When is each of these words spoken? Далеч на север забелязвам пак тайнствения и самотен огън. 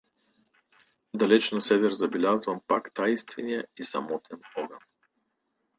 Далеч 1.19 1.45
на 1.55 1.61
север 1.61 1.91
забелязвам 1.93 2.59
пак 2.67 2.83
тайнствения 2.95 3.67
и 3.77 3.83
самотен 3.83 4.39
огън. 4.57 4.79